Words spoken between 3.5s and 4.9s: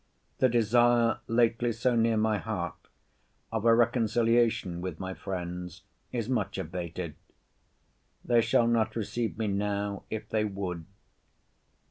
of a reconciliation